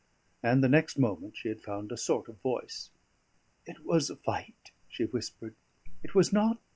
[0.41, 2.89] And the next moment she had found a sort of voice.
[3.67, 5.53] "It was a fight," she whispered.
[6.01, 6.57] "It was not